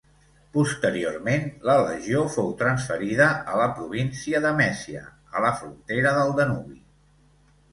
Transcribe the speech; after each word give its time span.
Posteriorment 0.53 1.43
la 1.69 1.75
legió 1.87 2.23
fou 2.37 2.49
transferida 2.61 3.27
a 3.53 3.59
la 3.61 3.67
província 3.77 4.41
de 4.47 4.55
Mèsia, 4.63 5.05
a 5.39 5.45
la 5.47 5.53
frontera 5.61 6.19
del 6.21 6.35
Danubi. 6.41 6.83